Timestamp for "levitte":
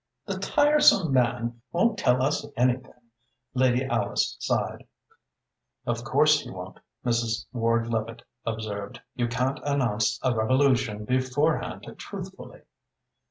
7.87-8.23